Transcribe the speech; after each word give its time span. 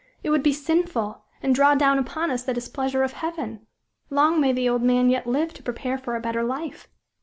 It 0.23 0.31
would 0.31 0.41
be 0.41 0.51
sinful, 0.51 1.25
and 1.43 1.53
draw 1.53 1.75
down 1.75 1.99
upon 1.99 2.31
us 2.31 2.41
the 2.41 2.55
displeasure 2.55 3.03
of 3.03 3.13
Heaven. 3.13 3.67
Long 4.09 4.41
may 4.41 4.51
the 4.51 4.67
old 4.67 4.81
man 4.81 5.11
yet 5.11 5.27
live 5.27 5.53
to 5.53 5.61
prepare 5.61 5.99
for 5.99 6.15
a 6.15 6.19
better 6.19 6.41
life." 6.41 6.87